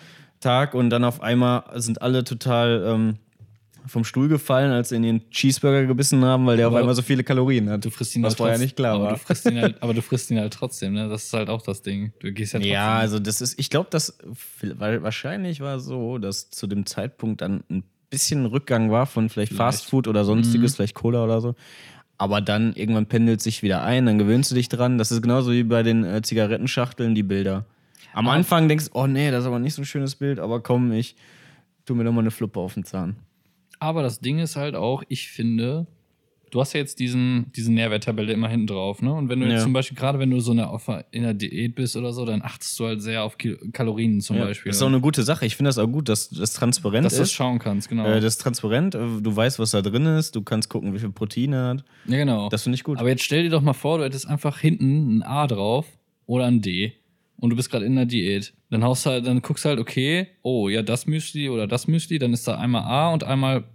[0.42, 3.16] Tag und dann auf einmal sind alle total ähm,
[3.88, 6.96] vom Stuhl gefallen, als sie in den Cheeseburger gebissen haben, weil der auf Aber einmal
[6.96, 7.86] so viele Kalorien hat.
[7.86, 9.12] Du frisst ihn was halt vorher trotz- nicht klar aber war.
[9.14, 11.08] Du frisst ihn halt, aber du frisst ihn halt trotzdem, ne?
[11.10, 12.14] Das ist halt auch das Ding.
[12.20, 12.74] Du gehst ja trotzdem.
[12.74, 14.18] Ja, also das ist, ich glaube, dass,
[14.62, 19.30] weil wahrscheinlich war es so, dass zu dem Zeitpunkt dann ein bisschen Rückgang war von
[19.30, 19.52] vielleicht, Vielleicht.
[19.52, 19.72] Mhm.
[19.74, 21.56] Fastfood oder sonstiges, vielleicht Cola oder so.
[22.18, 24.98] Aber dann irgendwann pendelt sich wieder ein, dann gewöhnst du dich dran.
[24.98, 27.66] Das ist genauso wie bei den äh, Zigarettenschachteln, die Bilder.
[28.14, 30.62] Am Anfang denkst du, oh nee, das ist aber nicht so ein schönes Bild, aber
[30.62, 31.18] komm, ich
[31.86, 33.18] tu mir doch mal eine Fluppe auf den Zahn.
[33.86, 35.86] Aber das Ding ist halt auch, ich finde,
[36.50, 39.14] du hast ja jetzt diesen, diese Nährwerttabelle immer hinten drauf, ne?
[39.14, 39.64] Und wenn du jetzt Ja.
[39.64, 40.70] zum Beispiel, gerade wenn du so eine,
[41.12, 44.38] in der Diät bist oder so, dann achtest du halt sehr auf Kil Kalorien zum
[44.38, 44.72] Ja, Beispiel.
[44.72, 45.46] Das ist auch eine gute Sache.
[45.46, 47.36] Ich finde das auch gut, dass das transparent dass du das ist.
[47.36, 48.06] schauen kannst, genau.
[48.06, 51.00] Äh, das ist transparent, äh, du weißt, was da drin ist, du kannst gucken, wie
[51.00, 51.84] viel Proteine hat.
[52.08, 52.50] ja, genau.
[52.50, 52.98] Das finde ich gut.
[52.98, 55.86] Aber jetzt stell dir doch mal vor, du hättest einfach hinten ein A drauf
[56.26, 56.94] oder ein D
[57.38, 58.54] und du bist gerade in der Diät.
[58.70, 62.20] Dann haust halt, dann guckst du halt, okay, oh, ja, das Müsli oder das Müsli,
[62.20, 63.66] dann ist da einmal A und einmal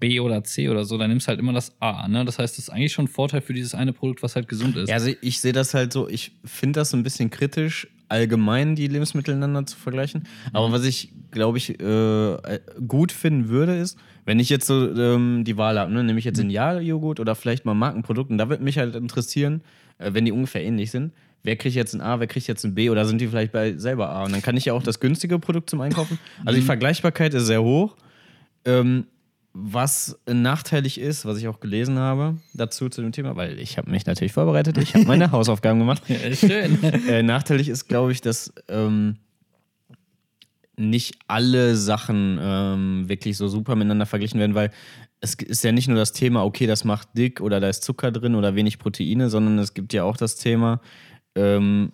[0.00, 2.24] B oder C oder so, dann nimmst du halt immer das A, ne?
[2.24, 4.76] Das heißt, das ist eigentlich schon ein Vorteil für dieses eine Produkt, was halt gesund
[4.76, 4.88] ist.
[4.88, 8.74] Ja, also ich sehe das halt so, ich finde das so ein bisschen kritisch, allgemein
[8.74, 10.24] die Lebensmittel miteinander zu vergleichen.
[10.52, 15.44] Aber was ich, glaube ich, äh, gut finden würde, ist, wenn ich jetzt so ähm,
[15.44, 18.64] die Wahl habe, ne, nehme ich jetzt Genial-Joghurt oder vielleicht mal Markenprodukt und da würde
[18.64, 19.62] mich halt interessieren,
[19.98, 22.74] äh, wenn die ungefähr ähnlich sind, wer kriegt jetzt ein A, wer kriegt jetzt ein
[22.74, 24.24] B oder sind die vielleicht bei selber A?
[24.24, 26.18] Und dann kann ich ja auch das günstige Produkt zum Einkaufen.
[26.44, 27.96] Also die Vergleichbarkeit ist sehr hoch.
[28.64, 29.06] Ähm,
[29.52, 33.90] was nachteilig ist, was ich auch gelesen habe dazu zu dem Thema, weil ich habe
[33.90, 36.02] mich natürlich vorbereitet, ich habe meine Hausaufgaben gemacht.
[36.08, 36.78] Ja, ist schön.
[37.08, 39.16] Äh, nachteilig ist, glaube ich, dass ähm,
[40.76, 44.70] nicht alle Sachen ähm, wirklich so super miteinander verglichen werden, weil
[45.20, 48.12] es ist ja nicht nur das Thema, okay, das macht dick oder da ist Zucker
[48.12, 50.80] drin oder wenig Proteine, sondern es gibt ja auch das Thema,
[51.40, 51.92] ähm,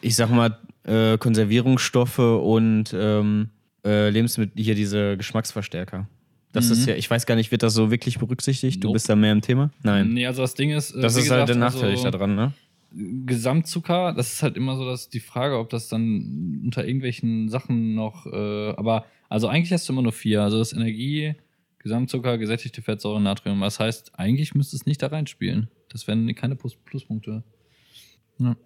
[0.00, 3.50] ich sag mal, äh, Konservierungsstoffe und ähm,
[3.84, 6.08] äh, Lebensmittel, hier diese Geschmacksverstärker.
[6.52, 6.72] Das Mhm.
[6.72, 8.82] ist ja, ich weiß gar nicht, wird das so wirklich berücksichtigt?
[8.82, 8.94] Du Nope.
[8.94, 9.70] bist da mehr im Thema?
[9.82, 10.14] Nein.
[10.14, 10.92] Nee, also das Ding ist.
[10.92, 12.52] äh, Das ist halt gesagt, der Nachteil also, daran, ne?
[13.26, 17.94] Gesamtzucker, das ist halt immer so, dass die Frage, ob das dann unter irgendwelchen Sachen
[17.94, 20.42] noch, äh, aber also eigentlich hast du immer nur vier.
[20.42, 21.34] Also das Energie,
[21.80, 23.60] Gesamtzucker, gesättigte Fettsäuren, Natrium.
[23.60, 25.68] Das heißt, eigentlich müsste es nicht da reinspielen.
[25.90, 27.44] Das wären keine Plus Pluspunkte.
[28.38, 28.56] Ja.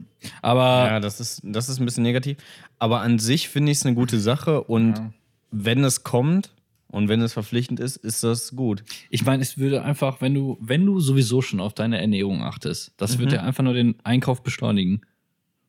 [0.42, 2.36] Aber Ja, das ist, das ist ein bisschen negativ.
[2.78, 5.12] Aber an sich finde ich es eine gute Sache und Ja.
[5.50, 6.52] wenn es kommt
[6.88, 8.84] und wenn es verpflichtend ist, ist das gut.
[9.10, 12.92] ich meine, es würde einfach, wenn du, wenn du sowieso schon auf deine Ernährung achtest,
[12.98, 13.34] das wird Mhm.
[13.36, 15.00] ja einfach nur den Einkauf beschleunigen.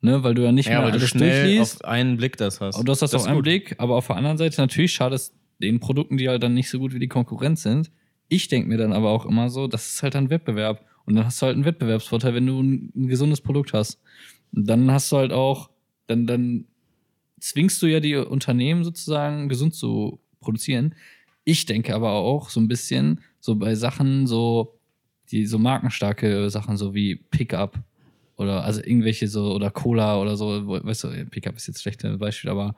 [0.01, 1.85] Ne, weil du ja nicht Ja, mehr weil du alles schnell durchliest.
[1.85, 2.77] auf einen Blick das hast.
[2.77, 3.43] Und du hast das, auf ist einen gut.
[3.45, 6.69] Blick, aber auf der anderen Seite natürlich schadet es den Produkten, die halt dann nicht
[6.69, 7.89] so gut wie die Konkurrenz sind.
[8.27, 10.83] Ich denke mir dann aber auch immer so, das ist halt ein Wettbewerb.
[11.05, 13.99] Und dann hast du halt einen Wettbewerbsvorteil, wenn du ein, ein gesundes Produkt hast.
[14.53, 15.69] Und dann hast du halt auch,
[16.07, 16.65] dann, dann
[17.39, 20.95] zwingst du ja die Unternehmen sozusagen gesund zu produzieren.
[21.43, 24.79] Ich denke aber auch so ein bisschen so bei Sachen so,
[25.31, 27.79] die so markenstarke Sachen, so wie Pickup
[28.37, 32.17] oder also irgendwelche so oder Cola oder so, weißt du, Pickup ist jetzt ein schlechtes
[32.17, 32.75] Beispiel, aber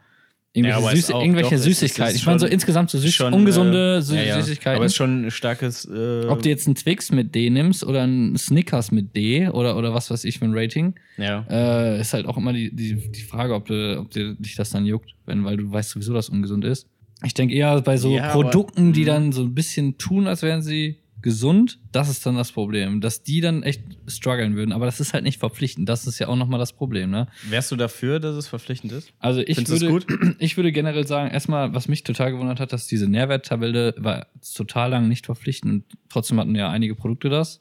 [0.56, 2.16] irgendwelche, ist Süße, auch- irgendwelche doch, Süßigkeiten.
[2.16, 4.42] ich meine so insgesamt so süß, Schon, ungesunde äh, ja, ja.
[4.42, 4.78] Süßigkeiten.
[4.78, 5.86] Aber es ist schon ein starkes.
[5.86, 9.78] Äh, Ob du jetzt einen Twix mit D nimmst oder einen Snickers mit D oder,
[9.78, 11.46] oder was weiß ich für ein Rating, ja.
[11.50, 14.70] äh, ist halt auch immer die, die, die Frage, ob, du, ob dir, dich das
[14.70, 16.88] dann juckt, wenn, weil du weißt sowieso, dass es ungesund ist.
[17.24, 19.06] Ich denke eher bei so Ja, aber- Produkten, die Mhm.
[19.06, 23.02] dann so ein bisschen tun, als wären sie gesund, das ist dann das Problem.
[23.02, 24.72] Dass die dann echt strugglen würden.
[24.72, 25.90] Aber das ist halt nicht verpflichtend.
[25.90, 27.28] Das ist ja auch nochmal das Problem, ne?
[27.50, 29.12] Wärst du dafür, dass es verpflichtend ist?
[29.18, 30.36] Also ich Findest würde, gut?
[30.40, 34.92] ich würde generell sagen, erstmal, was mich total gewundert hat, dass diese Nährwerttabelle war total
[34.92, 37.60] lang nicht verpflichtend und trotzdem hatten ja einige Produkte das.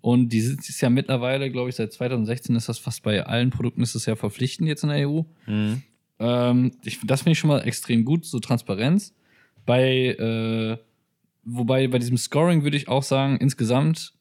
[0.00, 3.50] Und die sind- ist ja mittlerweile, glaube ich, seit 2016 ist das fast bei allen
[3.50, 5.22] Produkten ist es ja verpflichtend jetzt in der EU.
[5.46, 5.82] Mhm.
[6.20, 9.14] Ähm, ich, das finde ich schon mal extrem gut, so Transparenz.
[9.66, 10.76] Bei, äh,
[11.44, 14.14] wobei bei diesem Scoring würde ich auch sagen, insgesamt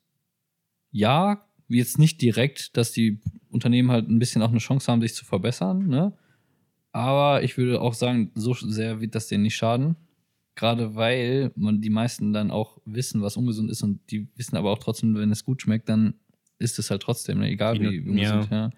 [0.92, 5.16] ja, jetzt nicht direkt, dass die Unternehmen halt ein bisschen auch eine Chance haben, sich
[5.16, 6.14] zu verbessern, ne?
[6.92, 9.96] Aber ich würde auch sagen, so sehr wird das denen nicht schaden.
[10.56, 14.72] Gerade weil man die meisten dann auch wissen, was ungesund ist und die wissen aber
[14.72, 16.14] auch trotzdem, wenn es gut schmeckt, dann
[16.60, 17.50] ist es halt trotzdem, ne?
[17.50, 18.36] egal Wie wie, ja.
[18.36, 18.70] ungesund, ja.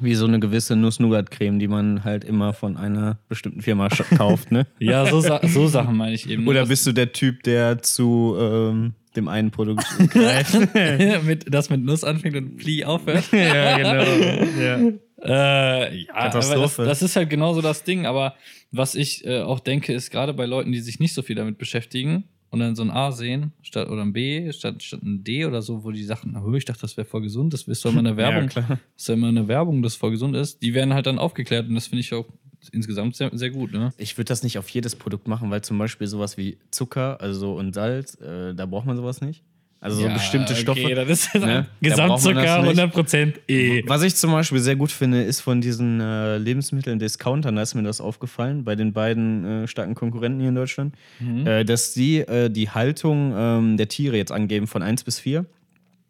[0.00, 4.66] Wie so eine gewisse Nuss-Nougat-Creme, die man halt immer von einer bestimmten Firma kauft, ne?
[4.78, 6.46] Ja, so, Sa so Sachen meine ich eben.
[6.46, 10.54] Oder bist du der Typ, der zu ähm, dem einen Produkt greift?
[11.24, 13.24] mit, das mit Nuss anfängt und Pli aufhört.
[13.32, 14.44] ja, genau.
[14.60, 14.92] Ja.
[15.22, 16.84] Äh, ja, Katastrophe.
[16.84, 18.06] Das, das ist halt genauso das Ding.
[18.06, 18.34] Aber
[18.70, 21.58] was ich äh, auch denke, ist gerade bei Leuten, die sich nicht so viel damit
[21.58, 25.44] beschäftigen und dann so ein A sehen statt oder ein B statt, statt ein D
[25.46, 27.90] oder so, wo die Sachen, na, ich dachte, das wäre voll gesund, das ist doch
[27.90, 28.78] immer eine Werbung, Ja, klar.
[28.96, 30.60] ist ja immer eine Werbung, das voll gesund ist.
[30.62, 32.26] Die werden halt dann aufgeklärt und das finde ich auch
[32.72, 33.72] insgesamt sehr, sehr gut.
[33.72, 33.92] Ne?
[33.96, 37.54] Ich würde das nicht auf jedes Produkt machen, weil zum Beispiel sowas wie Zucker also
[37.54, 39.42] und Salz, äh, da braucht man sowas nicht.
[39.82, 40.84] Also so bestimmte Stoffe.
[40.84, 41.66] Okay, das ist ne?
[41.80, 42.78] Das Gesamtzucker nicht.
[42.78, 43.82] 100% E.
[43.86, 47.74] Was ich zum Beispiel sehr gut finde, ist von diesen äh, Lebensmitteln Discountern, da ist
[47.74, 51.46] mir das aufgefallen, bei den beiden äh, starken Konkurrenten hier in Deutschland, Mhm.
[51.46, 55.46] äh, dass die äh, die Haltung ähm, der Tiere jetzt angeben von 1 bis 4.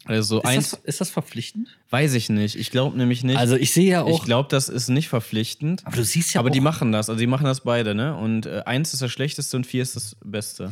[0.06, 1.68] Also Ist eins das, ist das verpflichtend?
[1.90, 2.56] weiß ich nicht.
[2.56, 3.36] Ich glaube nämlich nicht.
[3.38, 4.24] Also ich sehe ja ich auch.
[4.24, 5.82] glaube, das ist nicht verpflichtend.
[5.86, 8.16] aber du siehst ja aber auch, die machen das, also die machen das beide, ne?
[8.16, 10.70] Und äh, eins ist das Schlechteste und vier ist das Beste.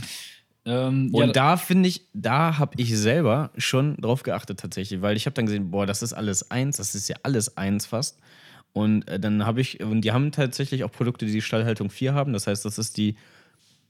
[0.69, 5.17] Ähm, Und ja, da finde ich, da habe ich selber schon drauf geachtet tatsächlich, weil
[5.17, 8.19] ich habe dann gesehen, boah, das ist alles eins, das ist ja alles eins fast.
[8.73, 12.13] Und äh, dann habe ich, und die haben tatsächlich auch Produkte, die die Stallhaltung 4
[12.15, 13.17] haben, das heißt, das ist die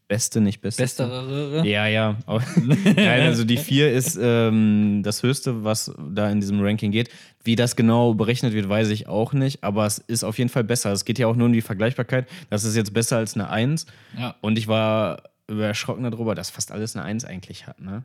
[0.08, 0.82] beste, nicht beste.
[0.82, 1.62] bestere.
[1.66, 2.16] Ja, ja.
[2.26, 7.10] Nein, also die 4 ist ähm, das Höchste, was da in diesem Ranking geht.
[7.44, 10.64] Wie das genau berechnet wird, weiß ich auch nicht, aber es ist auf jeden Fall
[10.64, 10.92] besser.
[10.92, 12.26] Es geht ja auch nur um die Vergleichbarkeit.
[12.50, 13.86] Das ist jetzt besser als eine 1.
[14.18, 14.36] Ja.
[14.40, 18.04] Und ich war erschrocken darüber, dass fast alles eine 1 eigentlich hat, ne?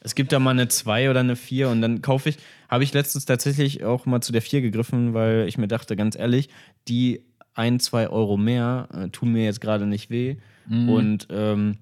[0.00, 2.92] Es gibt da mal eine 2 oder eine 4 und dann kaufe ich, habe ich
[2.92, 6.48] letztens tatsächlich auch mal zu der 4 gegriffen, weil ich mir dachte, ganz ehrlich,
[6.88, 7.22] die
[7.54, 10.36] 1, 2 Euro mehr äh, tun mir jetzt gerade nicht weh.
[10.66, 10.88] Mhm.
[10.88, 11.78] Und ähm,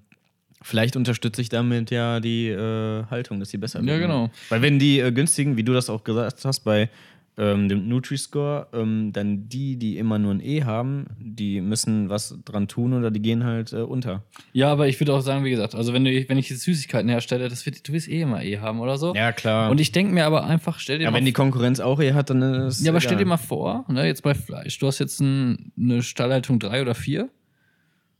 [0.61, 3.95] vielleicht unterstütze ich damit ja die äh, Haltung, dass sie besser Ja, wird.
[3.95, 4.01] ne?
[4.01, 4.29] genau.
[4.49, 6.89] Weil wenn die äh, günstigen, wie du das auch gesagt hast, bei
[7.37, 12.39] ähm, dem Nutri-Score, ähm, dann die, die immer nur ein E haben, die müssen was
[12.43, 14.23] dran tun oder die gehen halt äh, unter.
[14.53, 17.09] Ja, aber ich würde auch sagen, wie gesagt, also wenn, du, wenn ich jetzt Süßigkeiten
[17.09, 19.13] herstelle, das wird, du wirst eh immer E haben oder so.
[19.13, 19.69] Ja, klar.
[19.69, 22.13] Und ich denke mir aber einfach, stell dir ja, mal wenn die Konkurrenz auch E
[22.13, 23.07] hat, dann ist Ja, aber egal.
[23.07, 26.81] stell dir mal vor, ne, jetzt bei Fleisch, du hast jetzt ein, eine Stallhaltung 3
[26.81, 27.29] oder 4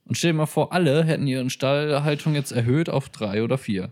[0.06, 3.92] und stell dir mal vor, alle hätten ihre Stallhaltung jetzt erhöht auf 3 oder 4.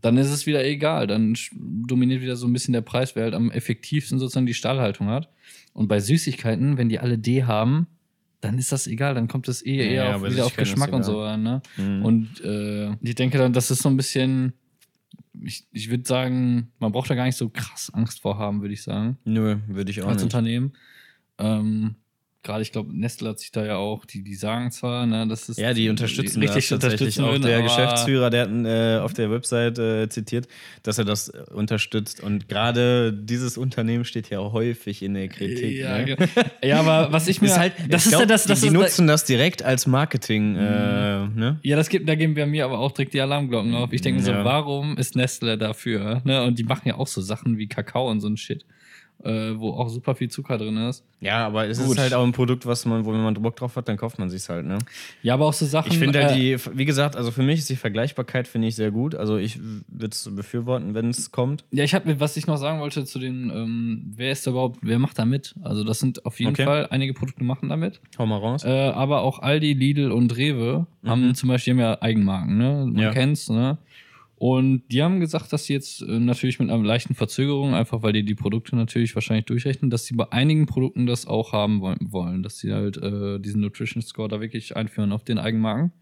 [0.00, 3.34] Dann ist es wieder egal, dann dominiert wieder so ein bisschen der Preis, wer halt
[3.34, 5.28] am effektivsten sozusagen die Stallhaltung hat.
[5.72, 7.86] Und bei Süßigkeiten, wenn die alle D haben,
[8.40, 11.04] dann ist das egal, dann kommt es eh Ja, eher auf, wieder auf Geschmack und
[11.04, 11.62] so an, ne?
[11.76, 12.04] Mhm.
[12.04, 14.54] Und äh, ich denke dann, das ist so ein bisschen,
[15.42, 18.72] ich, ich würde sagen, man braucht da gar nicht so krass Angst vor haben, würde
[18.72, 20.24] ich sagen, Nö, würde ich auch als nicht.
[20.24, 20.72] Unternehmen.
[21.38, 21.96] Ähm,
[22.42, 25.50] Gerade, ich glaube, Nestle hat sich da ja auch, die, die sagen zwar, ne, das
[25.50, 27.18] ist Ja, die unterstützen richtig das tatsächlich.
[27.18, 30.48] unterstützen Auch der Geschäftsführer, der hat äh, auf der Website äh, zitiert,
[30.82, 32.22] dass er das äh, unterstützt.
[32.22, 35.78] Und gerade dieses Unternehmen steht ja häufig in der Kritik.
[35.80, 36.16] Ja, ne?
[36.64, 37.54] ja, aber was ich mir.
[37.54, 40.56] Halt, das ist glaub, ja das, das die, die nutzen das direkt als Marketing.
[40.56, 40.60] Äh,
[41.28, 41.58] ne?
[41.62, 43.92] Ja, das gibt, da geben wir mir aber auch direkt die Alarmglocken auf.
[43.92, 44.44] Ich denke mir so, Ja.
[44.44, 46.22] warum ist Nestle dafür?
[46.24, 46.42] Ne?
[46.44, 48.64] Und die machen ja auch so Sachen wie Kakao und so ein Shit,
[49.24, 51.04] äh, wo auch super viel Zucker drin ist.
[51.20, 51.92] Ja, aber es Gut.
[51.92, 54.18] ist halt auch ein Produkt, was man, wo wenn man Bock drauf hat, dann kauft
[54.18, 54.64] man sich halt.
[54.64, 54.78] Ne?
[55.22, 55.90] Ja, aber auch so Sachen.
[55.92, 58.76] Ich finde halt äh, die, wie gesagt, also für mich ist die Vergleichbarkeit finde ich
[58.76, 59.14] sehr gut.
[59.14, 61.64] Also ich würde es befürworten, wenn es kommt.
[61.70, 64.78] Ja, ich habe, was ich noch sagen wollte zu den, ähm, wer ist da überhaupt,
[64.82, 65.54] wer macht da mit?
[65.62, 66.64] Also das sind auf jeden Okay.
[66.64, 68.00] Fall einige Produkte machen damit.
[68.18, 68.64] Hau mal raus.
[68.64, 72.86] Äh, aber auch Aldi, Lidl und Rewe haben zum Beispiel haben ja Eigenmarken, ne?
[72.86, 73.10] Man Ja.
[73.12, 73.78] kennt's, ne?
[74.42, 78.14] Und die haben gesagt, dass sie jetzt äh, natürlich mit einer leichten Verzögerung, einfach weil
[78.14, 81.98] die die Produkte natürlich wahrscheinlich durchrechnen, dass sie bei einigen Produkten das auch haben woll-
[82.00, 85.92] wollen, dass sie halt äh, diesen Nutrition Score da wirklich einführen auf den Eigenmarken.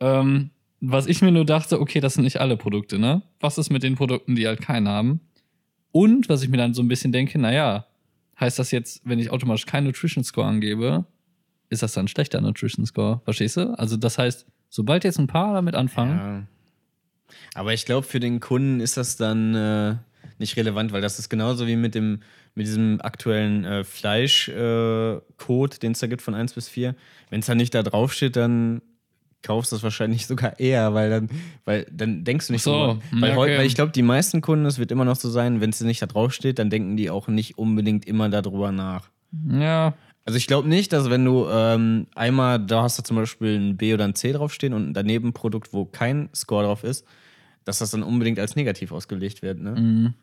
[0.00, 3.22] Ähm, was ich mir nur dachte, okay, das sind nicht alle Produkte, ne?
[3.38, 5.20] Was ist mit den Produkten, die halt keinen haben?
[5.92, 7.86] Und was ich mir dann so ein bisschen denke, naja,
[8.40, 11.06] heißt das jetzt, wenn ich automatisch keinen Nutrition Score angebe,
[11.70, 13.20] ist das dann ein schlechter Nutrition Score?
[13.24, 13.78] Verstehst du?
[13.78, 16.46] Also das heißt, sobald jetzt ein paar damit anfangen, Ja.
[17.54, 19.94] Aber ich glaube, für den Kunden ist das dann äh,
[20.38, 22.20] nicht relevant, weil das ist genauso wie mit dem
[22.56, 26.94] mit diesem aktuellen äh, Fleischcode, den es da gibt von 1 bis 4.
[27.30, 28.80] Wenn es da nicht da drauf steht, dann
[29.42, 31.28] kaufst du es wahrscheinlich sogar eher, weil dann,
[31.64, 33.20] weil dann denkst du nicht so, so.
[33.20, 33.58] Weil, ja, heu- okay.
[33.58, 36.00] weil ich glaube, die meisten Kunden, es wird immer noch so sein, wenn es nicht
[36.02, 39.10] da drauf steht, dann denken die auch nicht unbedingt immer darüber nach.
[39.50, 43.58] ja, Also ich glaube nicht, dass wenn du ähm, einmal, da hast du zum Beispiel
[43.58, 47.04] ein B oder ein C draufstehen und daneben ein Produkt, wo kein Score drauf ist,
[47.64, 49.60] dass das dann unbedingt als negativ ausgelegt wird.
[49.60, 49.72] Ne?
[49.72, 50.14] Mhm.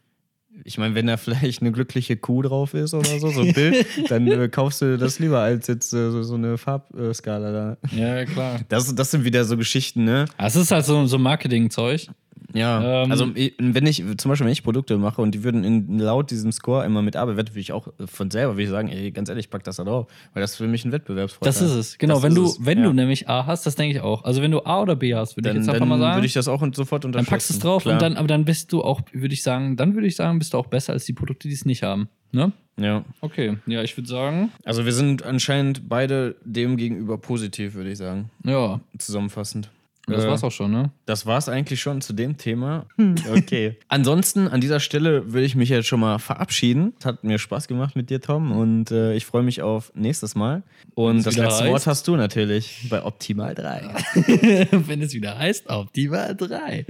[0.64, 3.86] Ich meine, wenn da vielleicht eine glückliche Kuh drauf ist oder so, so ein Bild,
[4.10, 7.78] dann äh, kaufst du das lieber als jetzt äh, so, so eine Farbskala da.
[7.96, 8.60] ja, klar.
[8.70, 10.26] Das, das sind wieder so Geschichten, ne?
[10.38, 12.08] Es ist halt so, so Marketing-Zeug.
[12.54, 16.00] Ja, Ähm, also wenn ich, zum Beispiel, wenn ich Produkte mache und die würden in,
[16.00, 19.12] laut diesem Score immer mit arbeiten, würde ich auch von selber würde ich sagen, ey,
[19.12, 21.98] ganz ehrlich, pack das da drauf, weil das für mich ein Wettbewerbsvorteil Das ist es.
[21.98, 22.84] Genau, Das wenn ist du, es, wenn ja.
[22.86, 24.24] du nämlich A hast, das denke ich auch.
[24.24, 26.16] Also wenn du A oder B hast, würde ich Dann, jetzt einfach dann mal sagen.
[26.18, 27.32] würde ich das auch und sofort dann unterstützen.
[27.32, 27.94] packst du es drauf Klar.
[27.96, 30.54] und dann, aber dann bist du auch, würde ich sagen, dann würde ich sagen, bist
[30.54, 32.10] du auch besser als die Produkte, die es nicht haben.
[32.34, 32.52] Ne?
[32.80, 33.04] Ja.
[33.20, 37.98] Okay, ja, ich würde sagen, Also wir sind anscheinend beide dem gegenüber positiv, würde ich
[37.98, 38.30] sagen.
[38.46, 39.70] ja, Zusammenfassend.
[40.08, 40.92] Das Äh, war's auch schon, ne?
[41.06, 42.86] Das war's eigentlich schon zu dem Thema.
[43.32, 43.78] Okay.
[43.88, 46.94] Ansonsten an dieser Stelle würde ich mich jetzt schon mal verabschieden.
[47.00, 50.34] Es hat mir Spaß gemacht mit dir, Tom, und äh, ich freue mich auf nächstes
[50.36, 50.64] Mal.
[50.96, 53.96] Und Wenn's das letzte heißt- Wort hast du natürlich bei Optimal 3.
[54.88, 56.86] wenn es wieder heißt, Optimal 3.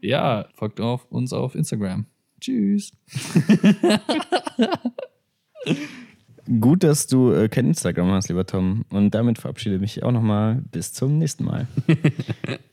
[0.00, 2.06] Ja, folgt auf uns auf Instagram.
[2.40, 2.92] Tschüss.
[6.58, 8.84] Gut, dass du äh, kein Instagram hast, lieber Tom.
[8.90, 10.62] Und damit verabschiede ich mich auch nochmal.
[10.72, 11.68] Bis zum nächsten Mal.